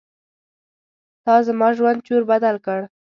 [1.23, 2.79] تا زما ژوند چور بدل کړ.